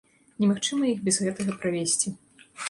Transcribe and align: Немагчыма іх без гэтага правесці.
Немагчыма 0.43 0.89
іх 0.93 1.03
без 1.09 1.19
гэтага 1.27 1.55
правесці. 1.61 2.15